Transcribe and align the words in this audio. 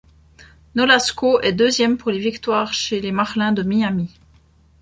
Nolasco 0.73 1.39
est 1.41 1.53
deuxième 1.53 1.95
pour 1.95 2.09
les 2.09 2.17
victoires 2.17 2.73
chez 2.73 2.99
les 3.01 3.11
Marlins 3.11 3.51
de 3.51 3.61
Miami. 3.61 4.09